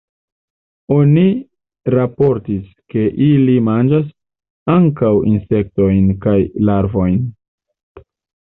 [0.93, 1.25] Oni
[1.95, 2.63] raportis,
[2.95, 4.09] ke ili manĝas
[4.77, 6.37] ankaŭ insektojn kaj
[6.71, 7.21] larvojn.